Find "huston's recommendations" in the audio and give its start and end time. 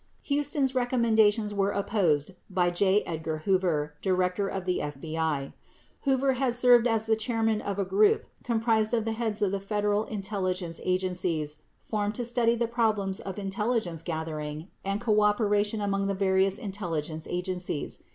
0.37-1.53